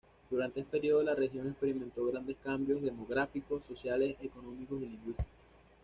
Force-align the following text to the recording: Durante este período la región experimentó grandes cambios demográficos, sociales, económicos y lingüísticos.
Durante 0.31 0.61
este 0.61 0.79
período 0.79 1.03
la 1.03 1.13
región 1.13 1.45
experimentó 1.47 2.07
grandes 2.07 2.35
cambios 2.37 2.81
demográficos, 2.81 3.63
sociales, 3.63 4.15
económicos 4.19 4.81
y 4.81 4.87
lingüísticos. 4.87 5.27